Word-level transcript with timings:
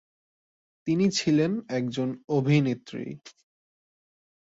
তিনি 0.87 1.05
ছিলেন 1.11 1.51
একজন 1.69 2.07
অভিনেত্রী। 2.29 3.05